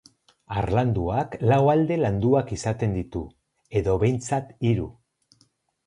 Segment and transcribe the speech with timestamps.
[0.59, 3.25] Harlanduak lau alde landuak izaten ditu,
[3.83, 4.93] edo behintzat hiru.